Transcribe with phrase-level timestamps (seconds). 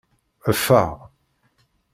[0.57, 0.91] Ffeɣ.